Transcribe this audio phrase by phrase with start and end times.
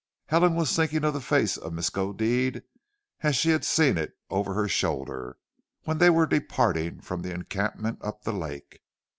[0.29, 2.63] Helen was thinking of the face of Miskodeed
[3.21, 5.37] as she had seen it over her shoulder,
[5.83, 8.81] when they were departing from the encampment up the lake.